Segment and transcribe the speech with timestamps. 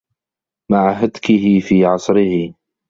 [0.71, 2.53] مَعَ هَتْكِهِ فِي عَصْرِهِ